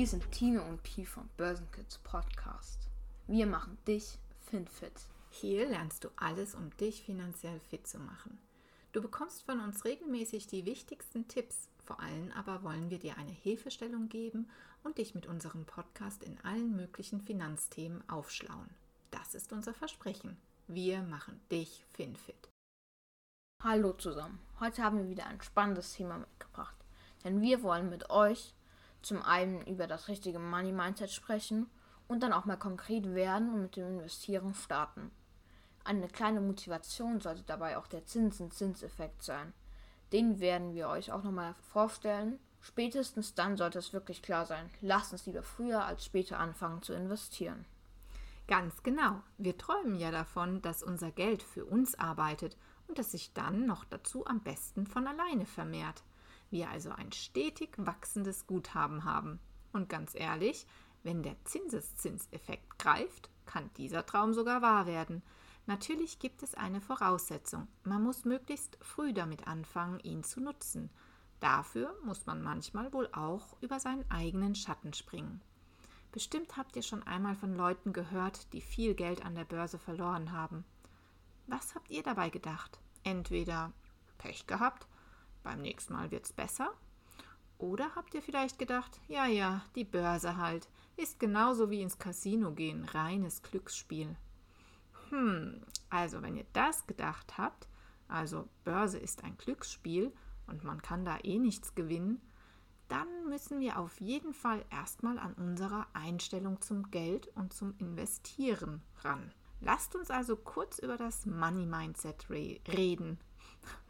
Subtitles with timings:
[0.00, 2.88] Hier sind Tino und Pi vom Börsenkids Podcast.
[3.26, 4.16] Wir machen dich
[4.46, 4.94] FinFit.
[5.28, 8.38] Hier lernst du alles, um dich finanziell fit zu machen.
[8.92, 11.68] Du bekommst von uns regelmäßig die wichtigsten Tipps.
[11.84, 14.48] Vor allem aber wollen wir dir eine Hilfestellung geben
[14.84, 18.70] und dich mit unserem Podcast in allen möglichen Finanzthemen aufschlauen.
[19.10, 20.38] Das ist unser Versprechen.
[20.66, 22.48] Wir machen dich FinFit.
[23.62, 24.40] Hallo zusammen.
[24.60, 26.76] Heute haben wir wieder ein spannendes Thema mitgebracht.
[27.22, 28.54] Denn wir wollen mit euch
[29.02, 31.68] zum einen über das richtige Money Mindset sprechen
[32.08, 35.10] und dann auch mal konkret werden und mit dem Investieren starten.
[35.84, 39.52] Eine kleine Motivation sollte dabei auch der Zinsen-Zinseffekt sein.
[40.12, 42.38] Den werden wir euch auch nochmal vorstellen.
[42.60, 44.68] Spätestens dann sollte es wirklich klar sein.
[44.80, 47.64] Lasst uns lieber früher als später anfangen zu investieren.
[48.46, 49.22] Ganz genau.
[49.38, 52.56] Wir träumen ja davon, dass unser Geld für uns arbeitet
[52.88, 56.02] und dass sich dann noch dazu am besten von alleine vermehrt
[56.50, 59.38] wir also ein stetig wachsendes Guthaben haben.
[59.72, 60.66] Und ganz ehrlich,
[61.02, 65.22] wenn der Zinseszinseffekt greift, kann dieser Traum sogar wahr werden.
[65.66, 67.68] Natürlich gibt es eine Voraussetzung.
[67.84, 70.90] Man muss möglichst früh damit anfangen, ihn zu nutzen.
[71.38, 75.40] Dafür muss man manchmal wohl auch über seinen eigenen Schatten springen.
[76.12, 80.32] Bestimmt habt ihr schon einmal von Leuten gehört, die viel Geld an der Börse verloren
[80.32, 80.64] haben.
[81.46, 82.78] Was habt ihr dabei gedacht?
[83.04, 83.72] Entweder
[84.18, 84.86] Pech gehabt
[85.42, 86.72] beim nächsten Mal wird's besser?
[87.58, 92.52] Oder habt ihr vielleicht gedacht, ja, ja, die Börse halt, ist genauso wie ins Casino
[92.52, 94.16] gehen, reines Glücksspiel.
[95.10, 95.60] Hm,
[95.90, 97.68] also wenn ihr das gedacht habt,
[98.08, 100.12] also Börse ist ein Glücksspiel
[100.46, 102.20] und man kann da eh nichts gewinnen,
[102.88, 108.82] dann müssen wir auf jeden Fall erstmal an unserer Einstellung zum Geld und zum Investieren
[109.02, 109.32] ran.
[109.60, 113.18] Lasst uns also kurz über das Money Mindset re reden.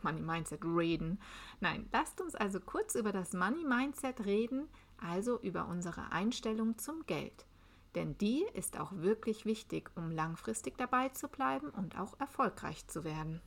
[0.03, 1.21] Money Mindset reden.
[1.61, 7.05] Nein, lasst uns also kurz über das Money Mindset reden, also über unsere Einstellung zum
[7.07, 7.47] Geld.
[7.95, 13.05] Denn die ist auch wirklich wichtig, um langfristig dabei zu bleiben und auch erfolgreich zu
[13.05, 13.41] werden.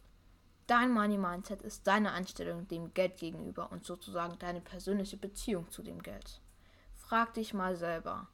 [0.67, 5.84] Dein Money Mindset ist deine Einstellung dem Geld gegenüber und sozusagen deine persönliche Beziehung zu
[5.84, 6.41] dem Geld.
[6.95, 8.28] Frag dich mal selber,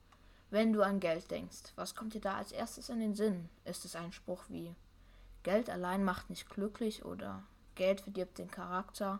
[0.51, 3.50] wenn du an Geld denkst, was kommt dir da als erstes in den Sinn?
[3.66, 4.75] Ist es ein Spruch wie
[5.44, 7.44] Geld allein macht nicht glücklich oder
[7.79, 9.19] Geld verdirbt den Charakter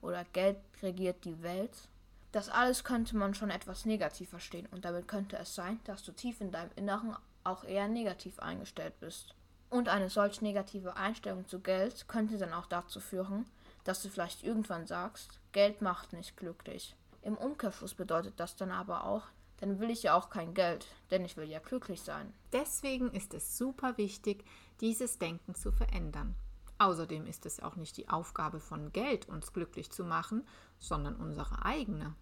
[0.00, 1.88] oder Geld regiert die Welt.
[2.32, 6.10] Das alles könnte man schon etwas negativ verstehen und damit könnte es sein, dass du
[6.10, 9.36] tief in deinem Inneren auch eher negativ eingestellt bist.
[9.68, 13.46] Und eine solch negative Einstellung zu Geld könnte dann auch dazu führen,
[13.84, 16.96] dass du vielleicht irgendwann sagst, Geld macht nicht glücklich.
[17.22, 19.22] Im Umkehrschluss bedeutet das dann aber auch,
[19.58, 22.34] dann will ich ja auch kein Geld, denn ich will ja glücklich sein.
[22.52, 24.44] Deswegen ist es super wichtig,
[24.80, 26.34] dieses Denken zu verändern.
[26.80, 30.46] Außerdem ist es auch nicht die Aufgabe von Geld, uns glücklich zu machen,
[30.78, 32.14] sondern unsere eigene.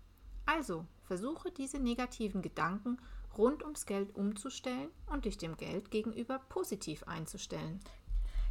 [0.46, 2.98] Also versuche diese negativen Gedanken
[3.36, 7.78] rund ums Geld umzustellen und dich dem Geld gegenüber positiv einzustellen.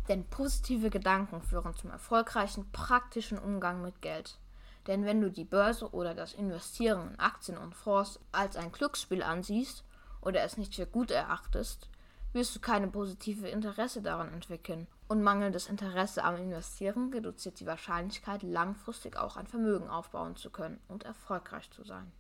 [0.07, 4.40] Denn positive Gedanken führen zum erfolgreichen, praktischen Umgang mit Geld.
[4.88, 9.23] Denn wenn du die Börse oder das Investieren in Aktien und Fonds als ein Glücksspiel
[9.23, 9.84] ansiehst
[10.22, 11.90] oder es nicht für gut erachtest,
[12.31, 14.88] wirst du keine positive Interesse daran entwickeln.
[15.07, 20.81] Und mangelndes Interesse am Investieren reduziert die Wahrscheinlichkeit, langfristig auch ein Vermögen aufbauen zu können
[20.90, 22.12] und erfolgreich zu sein.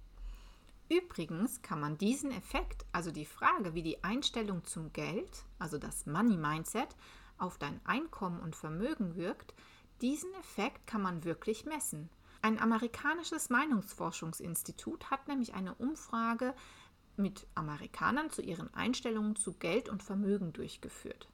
[0.89, 6.05] Übrigens kann man diesen Effekt, also die Frage, wie die Einstellung zum Geld, also das
[6.05, 6.95] Money Mindset,
[7.37, 9.53] auf dein Einkommen und Vermögen wirkt,
[10.01, 12.09] diesen Effekt kann man wirklich messen.
[12.41, 16.53] Ein amerikanisches Meinungsforschungsinstitut hat nämlich eine Umfrage
[17.17, 21.27] mit Amerikanern zu ihren Einstellungen zu Geld und Vermögen durchgeführt.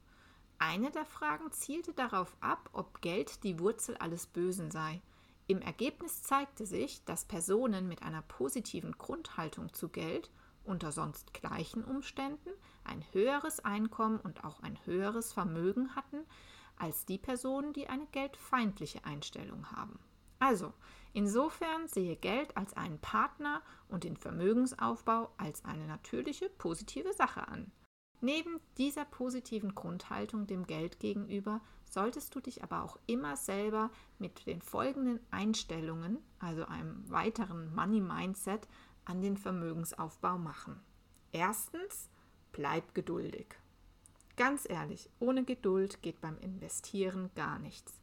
[0.58, 5.02] Eine der Fragen zielte darauf ab, ob Geld die Wurzel alles Bösen sei.
[5.46, 10.30] Im Ergebnis zeigte sich, dass Personen mit einer positiven Grundhaltung zu Geld
[10.64, 12.48] unter sonst gleichen Umständen
[12.84, 16.24] ein höheres Einkommen und auch ein höheres Vermögen hatten
[16.76, 19.98] als die Personen, die eine geldfeindliche Einstellung haben.
[20.38, 20.72] Also,
[21.12, 27.70] insofern sehe Geld als einen Partner und den Vermögensaufbau als eine natürliche positive Sache an.
[28.24, 31.60] Neben dieser positiven Grundhaltung dem Geld gegenüber
[31.90, 38.00] solltest du dich aber auch immer selber mit den folgenden Einstellungen, also einem weiteren Money
[38.00, 38.66] Mindset,
[39.04, 40.80] an den Vermögensaufbau machen.
[41.32, 42.08] Erstens,
[42.52, 43.56] bleib geduldig.
[44.38, 48.00] Ganz ehrlich, ohne Geduld geht beim Investieren gar nichts.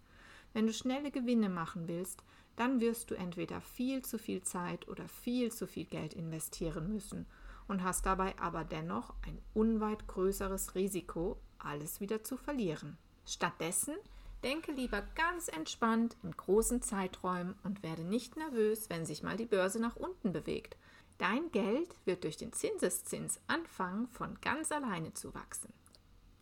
[0.54, 2.22] Wenn du schnelle Gewinne machen willst,
[2.58, 7.26] dann wirst du entweder viel zu viel Zeit oder viel zu viel Geld investieren müssen
[7.68, 12.98] und hast dabei aber dennoch ein unweit größeres Risiko, alles wieder zu verlieren.
[13.26, 13.96] Stattdessen
[14.44, 19.46] denke lieber ganz entspannt in großen Zeiträumen und werde nicht nervös, wenn sich mal die
[19.46, 20.76] Börse nach unten bewegt.
[21.18, 25.72] Dein Geld wird durch den Zinseszins anfangen, von ganz alleine zu wachsen.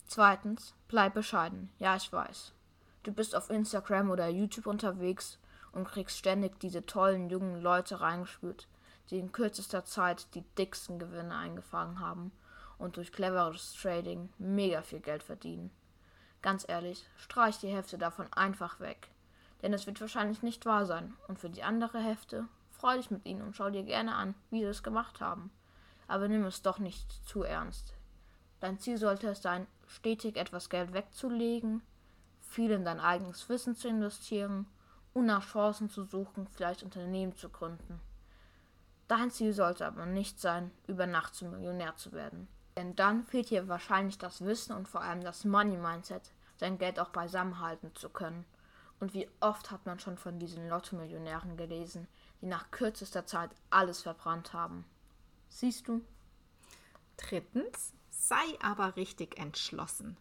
[0.06, 1.70] Zweitens, bleib bescheiden.
[1.78, 2.52] Ja, ich weiß.
[3.02, 5.38] Du bist auf Instagram oder YouTube unterwegs
[5.72, 8.68] und kriegst ständig diese tollen jungen Leute reingespült,
[9.10, 12.32] die in kürzester Zeit die dicksten Gewinne eingefangen haben
[12.78, 15.70] und durch cleveres Trading mega viel Geld verdienen.
[16.42, 19.10] Ganz ehrlich, streich die Hälfte davon einfach weg.
[19.62, 21.14] Denn es wird wahrscheinlich nicht wahr sein.
[21.28, 24.60] Und für die andere Hälfte freu dich mit ihnen und schau dir gerne an, wie
[24.60, 25.50] sie es gemacht haben.
[26.08, 27.94] Aber nimm es doch nicht zu ernst.
[28.60, 31.82] Dein Ziel sollte es sein, stetig etwas Geld wegzulegen,
[32.40, 34.66] viel in dein eigenes Wissen zu investieren
[35.12, 38.00] und nach Chancen zu suchen, vielleicht Unternehmen zu gründen.
[39.10, 42.46] Dein Ziel sollte aber nicht sein, über Nacht zum Millionär zu werden.
[42.76, 47.00] Denn dann fehlt dir wahrscheinlich das Wissen und vor allem das Money Mindset, sein Geld
[47.00, 48.44] auch beisammen halten zu können.
[49.00, 52.06] Und wie oft hat man schon von diesen Lotto-Millionären gelesen,
[52.40, 54.84] die nach kürzester Zeit alles verbrannt haben.
[55.48, 56.02] Siehst du?
[57.16, 60.16] Drittens, sei aber richtig entschlossen.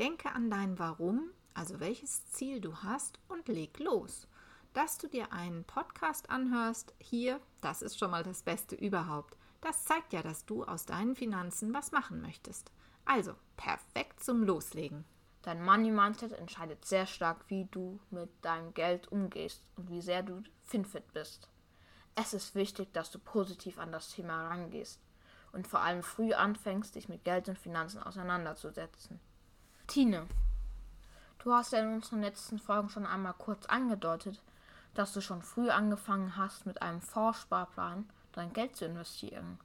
[0.00, 4.26] Denke an dein Warum, also welches Ziel du hast und leg los.
[4.72, 9.36] Dass du dir einen Podcast anhörst, hier, das ist schon mal das Beste überhaupt.
[9.60, 12.70] Das zeigt ja, dass du aus deinen Finanzen was machen möchtest.
[13.06, 15.04] Also, perfekt zum Loslegen.
[15.40, 20.22] Dein Money Mindset entscheidet sehr stark, wie du mit deinem Geld umgehst und wie sehr
[20.22, 21.48] du finfit bist.
[22.14, 25.00] Es ist wichtig, dass du positiv an das Thema herangehst
[25.52, 29.20] und vor allem früh anfängst, dich mit Geld und Finanzen auseinanderzusetzen.
[29.86, 30.26] Tine,
[31.38, 34.42] du hast ja in unseren letzten Folgen schon einmal kurz angedeutet,
[34.94, 39.58] dass du schon früh angefangen hast, mit einem Vorsparplan dein Geld zu investieren.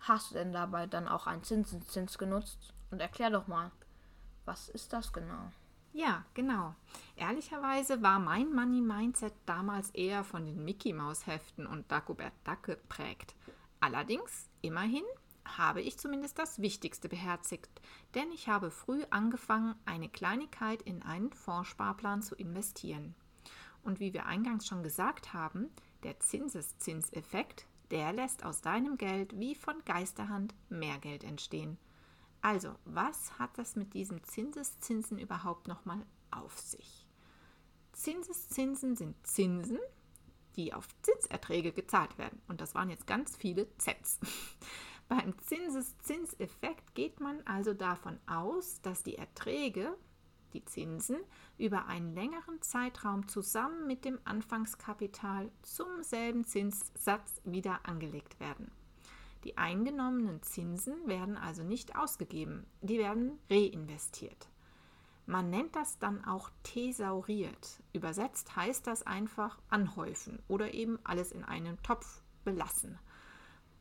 [0.00, 2.72] Hast du denn dabei dann auch einen Zinseszins genutzt?
[2.90, 3.72] Und erklär doch mal,
[4.44, 5.50] was ist das genau?
[5.92, 6.74] Ja, genau.
[7.16, 12.64] Ehrlicherweise war mein Money Mindset damals eher von den Mickey Maus Heften und Dagobert Duck
[12.64, 13.34] geprägt.
[13.80, 15.04] Allerdings, immerhin,
[15.44, 17.80] habe ich zumindest das Wichtigste beherzigt,
[18.14, 23.14] denn ich habe früh angefangen, eine Kleinigkeit in einen Fondssparplan zu investieren.
[23.86, 25.70] Und wie wir eingangs schon gesagt haben,
[26.02, 31.78] der Zinseszinseffekt der lässt aus deinem Geld wie von Geisterhand mehr Geld entstehen.
[32.40, 37.06] Also, was hat das mit diesem Zinseszinsen überhaupt nochmal auf sich?
[37.92, 39.78] Zinseszinsen sind Zinsen,
[40.56, 42.40] die auf Zinserträge gezahlt werden.
[42.48, 44.20] Und das waren jetzt ganz viele Zs.
[45.08, 49.96] Beim Zinseszinseffekt geht man also davon aus, dass die Erträge
[50.56, 51.18] die Zinsen
[51.58, 58.70] über einen längeren Zeitraum zusammen mit dem Anfangskapital zum selben Zinssatz wieder angelegt werden.
[59.44, 64.48] Die eingenommenen Zinsen werden also nicht ausgegeben, die werden reinvestiert.
[65.26, 67.82] Man nennt das dann auch thesauriert.
[67.92, 72.98] Übersetzt heißt das einfach anhäufen oder eben alles in einem Topf belassen.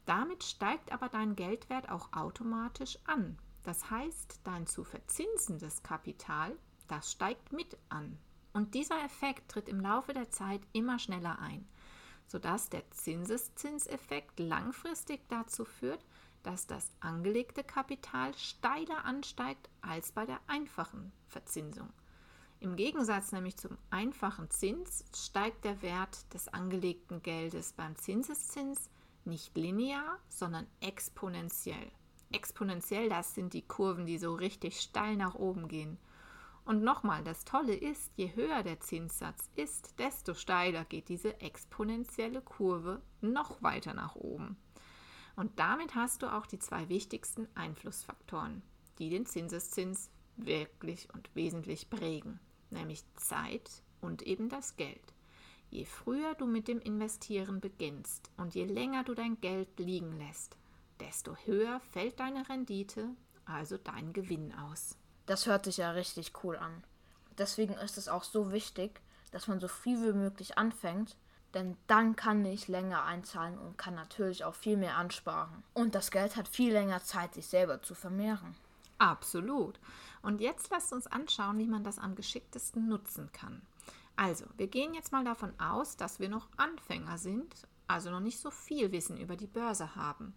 [0.06, 3.38] Damit steigt aber dein Geldwert auch automatisch an.
[3.66, 6.56] Das heißt, dein zu verzinsendes Kapital,
[6.88, 8.16] das steigt mit an.
[8.54, 11.68] Und dieser Effekt tritt im Laufe der Zeit immer schneller ein,
[12.28, 16.06] sodass der Zinseszinseffekt langfristig dazu führt,
[16.44, 21.92] dass das angelegte Kapital steiler ansteigt als bei der einfachen Verzinsung.
[22.60, 28.92] Im Gegensatz nämlich zum einfachen Zins steigt der Wert des angelegten Geldes beim Zinseszins
[29.26, 31.92] nicht linear, sondern exponentiell
[32.32, 35.98] exponentiell, das sind die Kurven, die so richtig steil nach oben gehen.
[36.66, 42.42] Und nochmal, das Tolle ist, je höher der Zinssatz ist, desto steiler geht diese exponentielle
[42.42, 44.58] Kurve noch weiter nach oben.
[45.36, 48.64] Und damit hast du auch die zwei wichtigsten Einflussfaktoren,
[48.98, 52.40] die den Zinseszins wirklich und wesentlich prägen,
[52.72, 55.14] nämlich Zeit und eben das Geld.
[55.70, 60.58] Je früher du mit dem Investieren beginnst und je länger du dein Geld liegen lässt,
[61.00, 63.10] desto höher fällt deine Rendite,
[63.46, 64.98] also dein Gewinn aus.
[65.26, 66.84] Das hört sich ja richtig cool an.
[67.38, 71.18] Deswegen ist es auch so wichtig, dass man so früh wie möglich anfängt,
[71.54, 75.64] denn dann kann ich länger einzahlen und kann natürlich auch viel mehr ansparen.
[75.74, 78.56] Und das Geld hat viel länger Zeit, sich selber zu vermehren.
[78.98, 79.80] Absolut.
[80.22, 83.62] Und jetzt lasst uns anschauen, wie man das am geschicktesten nutzen kann.
[84.16, 88.40] Also, wir gehen jetzt mal davon aus, dass wir noch Anfänger sind, also noch nicht
[88.40, 90.34] so viel Wissen über die Börse haben.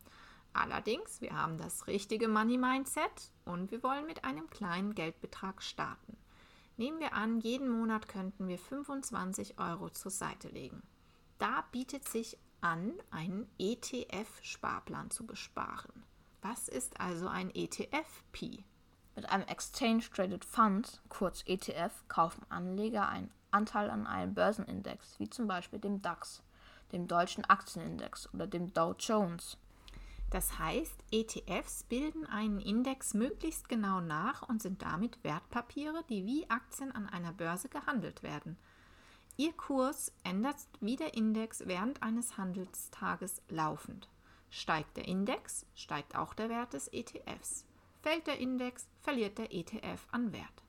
[0.58, 6.16] Allerdings, wir haben das richtige Money Mindset und wir wollen mit einem kleinen Geldbetrag starten.
[6.76, 10.82] Nehmen wir an, jeden Monat könnten wir 25 Euro zur Seite legen.
[11.38, 16.02] Da bietet sich an, einen ETF-Sparplan zu besparen.
[16.42, 18.64] Was ist also ein ETF-Pi?
[19.14, 25.30] Mit einem Exchange Traded Fund, kurz ETF, kaufen Anleger einen Anteil an einem Börsenindex, wie
[25.30, 26.42] zum Beispiel dem DAX.
[26.90, 29.56] dem deutschen Aktienindex oder dem Dow Jones.
[30.30, 36.48] Das heißt, ETFs bilden einen Index möglichst genau nach und sind damit Wertpapiere, die wie
[36.50, 38.58] Aktien an einer Börse gehandelt werden.
[39.36, 44.08] Ihr Kurs ändert wie der Index während eines Handelstages laufend.
[44.50, 47.64] Steigt der Index, steigt auch der Wert des ETFs.
[48.02, 50.62] Fällt der Index, verliert der ETF an Wert.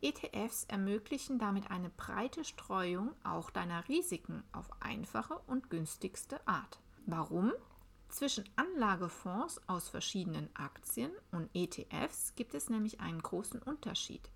[0.00, 6.80] ETFs ermöglichen damit eine breite Streuung auch deiner Risiken auf einfache und günstigste Art.
[7.06, 7.52] Warum?
[8.12, 14.28] Zwischen Anlagefonds aus verschiedenen Aktien und ETFs gibt es nämlich einen großen Unterschied.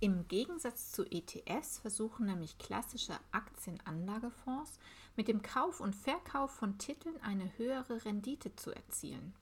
[0.00, 4.78] Im Gegensatz zu ETFs versuchen nämlich klassische Aktienanlagefonds
[5.16, 9.34] mit dem Kauf und Verkauf von Titeln eine höhere Rendite zu erzielen.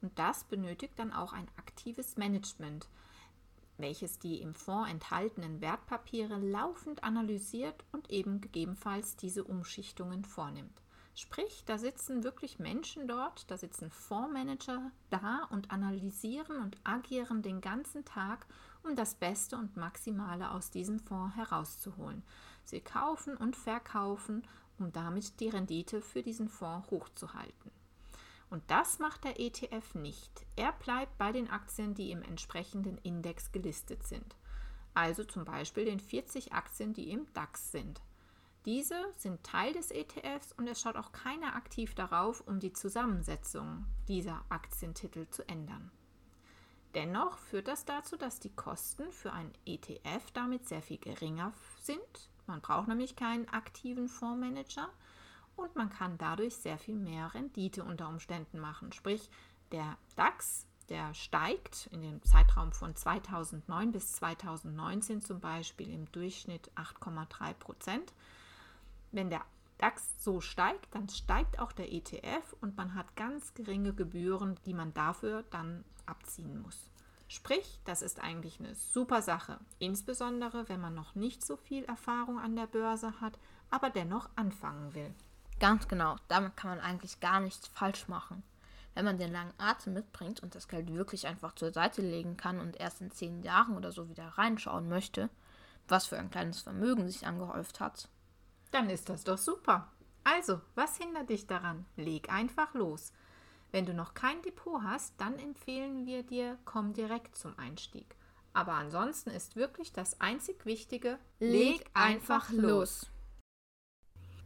[0.00, 2.88] Und das benötigt dann auch ein aktives Management,
[3.76, 10.80] welches die im Fonds enthaltenen Wertpapiere laufend analysiert und eben gegebenenfalls diese Umschichtungen vornimmt.
[11.18, 17.62] Sprich, da sitzen wirklich Menschen dort, da sitzen Fondsmanager da und analysieren und agieren den
[17.62, 18.46] ganzen Tag,
[18.82, 22.22] um das Beste und Maximale aus diesem Fonds herauszuholen.
[22.64, 24.46] Sie kaufen und verkaufen,
[24.78, 27.70] um damit die Rendite für diesen Fonds hochzuhalten.
[28.50, 30.44] Und das macht der ETF nicht.
[30.54, 34.36] Er bleibt bei den Aktien, die im entsprechenden Index gelistet sind.
[34.92, 38.02] Also zum Beispiel den 40 Aktien, die im DAX sind.
[38.66, 43.86] Diese sind Teil des ETFs und es schaut auch keiner aktiv darauf, um die Zusammensetzung
[44.08, 45.92] dieser Aktientitel zu ändern.
[46.96, 52.00] Dennoch führt das dazu, dass die Kosten für einen ETF damit sehr viel geringer sind.
[52.48, 54.88] Man braucht nämlich keinen aktiven Fondsmanager
[55.54, 58.90] und man kann dadurch sehr viel mehr Rendite unter Umständen machen.
[58.90, 59.30] Sprich,
[59.70, 66.68] der DAX, der steigt in dem Zeitraum von 2009 bis 2019 zum Beispiel im Durchschnitt
[66.74, 68.12] 8,3 Prozent
[69.12, 69.42] wenn der
[69.78, 74.74] DAX so steigt, dann steigt auch der ETF und man hat ganz geringe Gebühren, die
[74.74, 76.90] man dafür dann abziehen muss.
[77.28, 82.38] Sprich, das ist eigentlich eine super Sache, insbesondere wenn man noch nicht so viel Erfahrung
[82.38, 85.12] an der Börse hat, aber dennoch anfangen will.
[85.58, 88.42] Ganz genau, damit kann man eigentlich gar nichts falsch machen.
[88.94, 92.60] Wenn man den langen Atem mitbringt und das Geld wirklich einfach zur Seite legen kann
[92.60, 95.28] und erst in zehn Jahren oder so wieder reinschauen möchte,
[95.88, 98.08] was für ein kleines Vermögen sich angehäuft hat,
[98.70, 99.90] dann ist das doch super.
[100.24, 101.86] Also, was hindert dich daran?
[101.96, 103.12] Leg einfach los.
[103.70, 108.16] Wenn du noch kein Depot hast, dann empfehlen wir dir, komm direkt zum Einstieg.
[108.52, 113.06] Aber ansonsten ist wirklich das einzig Wichtige, leg einfach los.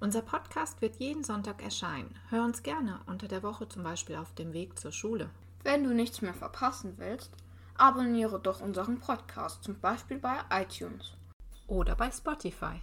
[0.00, 2.19] Unser Podcast wird jeden Sonntag erscheinen.
[2.29, 5.31] Hör uns gerne unter der Woche zum Beispiel auf dem Weg zur Schule.
[5.62, 7.31] Wenn du nichts mehr verpassen willst,
[7.77, 11.12] abonniere doch unseren Podcast, zum Beispiel bei iTunes.
[11.69, 12.81] Oder bei Spotify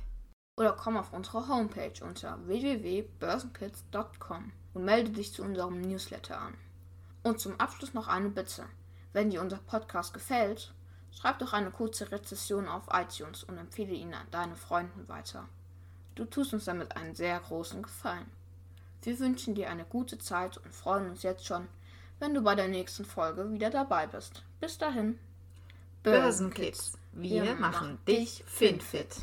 [0.58, 6.56] oder komm auf unsere Homepage unter www.börsenkids.com und melde dich zu unserem Newsletter an.
[7.24, 8.66] Und zum Abschluss noch eine Bitte.
[9.14, 10.74] Wenn dir unser Podcast gefällt,
[11.16, 15.48] schreib doch eine kurze Rezession auf iTunes und empfehle ihn an deine Freunden weiter.
[16.16, 18.26] Du tust uns damit einen sehr großen Gefallen.
[19.04, 21.68] Wir wünschen dir eine gute Zeit und freuen uns jetzt schon,
[22.20, 24.44] wenn du bei der nächsten Folge wieder dabei bist.
[24.60, 25.20] Bis dahin.
[26.02, 29.18] Börsenkids, wir, wir machen dich finfit.